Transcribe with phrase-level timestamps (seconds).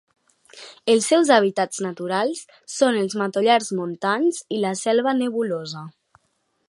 [0.93, 2.41] Els seus hàbitats naturals
[2.77, 5.85] són els matollars montans i la selva nebulosa.